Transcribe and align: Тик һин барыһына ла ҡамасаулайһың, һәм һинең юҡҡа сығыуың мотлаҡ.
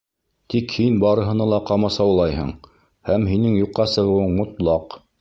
Тик 0.53 0.71
һин 0.77 0.95
барыһына 1.03 1.47
ла 1.51 1.59
ҡамасаулайһың, 1.71 2.51
һәм 3.13 3.31
һинең 3.35 3.63
юҡҡа 3.63 3.91
сығыуың 3.97 4.39
мотлаҡ. 4.43 5.03